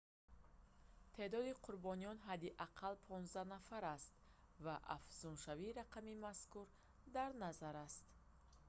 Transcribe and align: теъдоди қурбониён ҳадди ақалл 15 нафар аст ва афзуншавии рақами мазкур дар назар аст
теъдоди 1.15 1.57
қурбониён 1.65 2.17
ҳадди 2.27 2.55
ақалл 2.67 2.95
15 3.09 3.53
нафар 3.53 3.83
аст 3.95 4.11
ва 4.63 4.75
афзуншавии 4.97 5.75
рақами 5.79 6.13
мазкур 6.25 6.67
дар 7.15 7.29
назар 7.43 7.75
аст 7.87 8.03